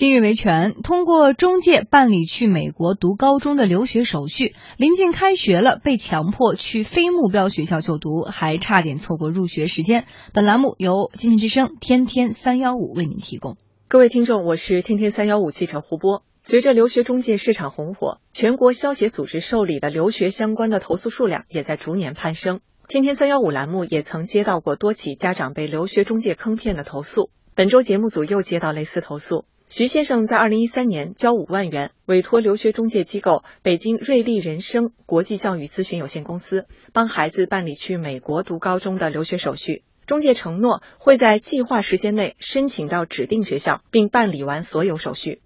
[0.00, 10.06] 今日维权，通过中介办理去美国读高中的留学手续，临近开学了，被强迫去非目标学校就读，还差点错过入学时间。
[10.32, 13.58] 本栏目由今天之声天天三幺五为您提供。
[13.88, 16.22] 各位听众，我是天天三幺五记者胡波。
[16.42, 22.60] 随着留学中介市场红火，全国消协组织受理的留学相关的投诉数量也在逐年攀升。
[22.88, 27.28] 天天三幺五栏目也曾接到过多起家长被留学中介坑骗的投诉。
[27.54, 29.44] 本周节目组又接到类似投诉。
[29.72, 39.84] 徐先生在二零一三年交五万元，委托留学中介机构北京瑞丽人生国际教育咨询有限公司帮孩子办理去美国读高中的留学手续。
[40.06, 45.40] 中介承诺会在计划时间内申请到指定学校，并办理完所有手续。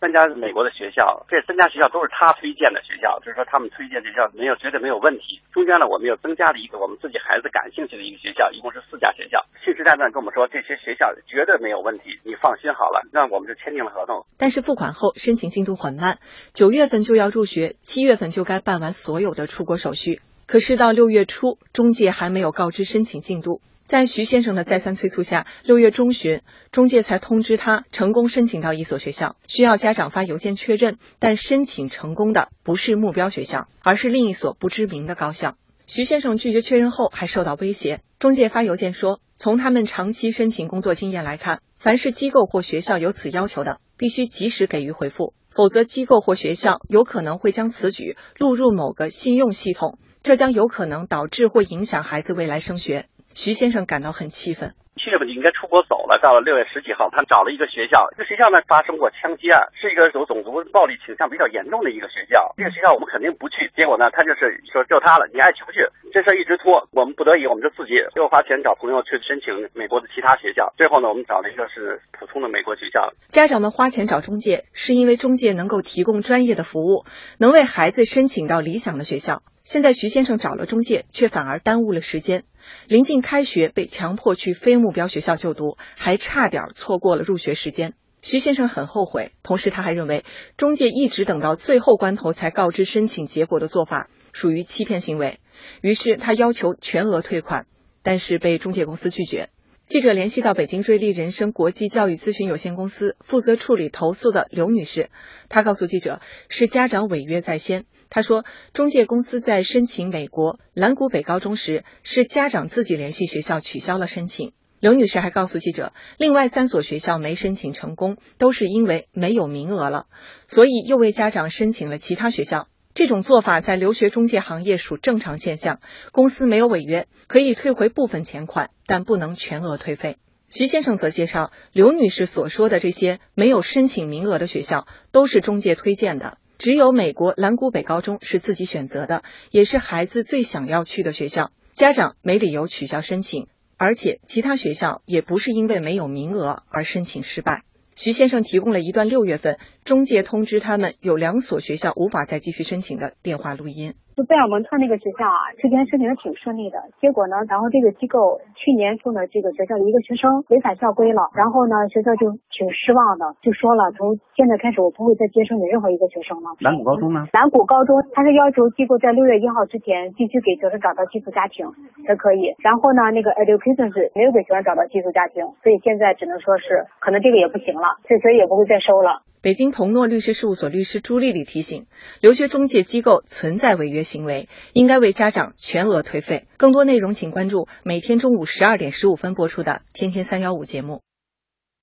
[0.00, 5.38] 三家美国的学校，这三家学校都是他推荐的学校，就是说他们推荐的学校没有绝对没有问题。
[5.52, 9.44] 中间呢，我们又增加了一个我们自己孩子感兴趣的一个学校，一共是四家学校。
[9.62, 13.06] 信誓旦旦跟我们说这些学校绝对没有问题，你放心好了。
[13.12, 14.24] 那我们就签订了合同。
[14.38, 16.18] 但是付款后申请进度很慢，
[16.54, 23.60] 九月份就要入学，七月份就该办完所有的出国手续，可是到六月初，中介还没有告知申请进度。
[23.84, 30.98] 在徐先生的再三催促下，六月中旬，中介才通知他成功申请到一所学校，需要家长发邮件确认。
[31.20, 35.54] 但申请成功的不是目标学校，而是另一所不知名的高校。
[35.86, 38.00] 徐先生拒绝确认后，还受到威胁。
[38.18, 53.06] 中介发邮件说，从他们长期申请工作经验来看，凡是机构或学校有此要求的，必须及时给予回复，否则机构或学校有可能会将此举录入某个信用系统，这将有可能导致或影响孩子未来升学。
[53.32, 54.74] 徐先生感到很气愤。
[55.00, 62.52] 七月份就应该出国走了，到了六月十几号，他找了一个学校，这学校呢发生过枪击案，是一个有种族暴力倾向比较严重的一个学校。
[62.58, 65.88] 这个学校我们肯定不去，结果呢，他就是说就他了，你爱去不去？
[66.12, 70.74] 这事一直拖，我们不得已，我们就自己又花钱找朋友去申请美国的其他学校。
[70.76, 73.14] 最后呢，我们找了一个是普通的美国学校。
[73.28, 77.04] 家长们花钱找中介，是因为中介能够提供专业的服务，
[77.38, 79.42] 能为孩子申请到理想的学校。
[79.62, 82.42] 现在徐先生找了中介，却反而耽误了时间。
[82.88, 87.94] 临近开学，被强迫去非目标学校就读，还差点错过了入学时间。
[88.20, 90.24] 徐先生很后悔，同时他还认为
[90.56, 95.38] 中介一直等到最后关头才告知申请结果的做法属于欺骗行为。
[95.82, 97.66] 于是他要求全额退款，
[98.02, 99.50] 但是被中介公司拒绝。
[99.86, 105.10] 记者联系到北京瑞丽人生国际教育咨询有限公司负责处理投诉的刘女士，
[105.48, 107.86] 她告诉记者，是家长违约在先。
[108.08, 114.52] 她说，中介公司在申请美国蓝谷北高中时，是家长自己联系学校取消了申请。
[114.78, 120.06] 刘女士还告诉记者，另外三所学校没申请成功，都是因为没有名额了，
[120.46, 122.68] 所以又为家长申请了其他学校。
[123.00, 125.80] 这种做法在留学中介行业属正常现象，
[126.12, 130.18] 公司没有违约，可以退回部分钱款，但不能全额退费。
[130.50, 143.46] 徐先生则介绍，刘女士所说的这些没有申请名额的学校，都是中介推荐的，只有美国蓝谷北高中是自己选择的，也是孩子最想要去的学校，家长没理由取消申请，
[143.78, 147.62] 而且其他学校也不是因为没有名额而申请失败。
[147.96, 149.58] 徐先生提供了一段六月份
[149.90, 153.98] 中介通知他们有两所学校无法再继续申请的电话录音。
[154.14, 166.54] 就贝尔蒙特那个学校啊，之前申请的挺顺利的，结果呢，然后这个机构去年送的这个学校的一个学生违反校规了，然后呢，学校就挺失望的，就说了从现在开始我不会再接收你任何一个学生了。
[166.62, 167.26] 南谷高中呢？
[167.34, 171.66] 南谷高中他是要求机构在六月一号之前必须给学生找到寄宿家庭
[172.06, 179.26] 才可以，然后呢，那个 education 是没有给学生找到寄宿家庭，所以现在只能说是可能这个也不行了，所以所以也不会再收了。
[179.42, 181.86] 北京同诺律师事务所律师朱丽丽提醒，
[182.20, 186.46] 留学中介机构存在违约行为，应该为家长全额退费。
[186.58, 191.00] 更多内容请关注每天中午十二点十五分播出的《天天三幺五》节目。